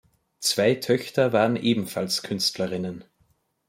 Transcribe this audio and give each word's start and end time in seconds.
Zwei 0.39 0.73
Töchter 0.73 1.31
waren 1.31 1.55
ebenfalls 1.55 2.23
Künstlerinnen. 2.23 3.03